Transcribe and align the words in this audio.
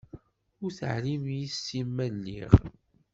Ur 0.63 0.71
teεlim 0.77 1.23
yess-i 1.39 1.81
ma 1.95 2.07
lliɣ. 2.13 2.51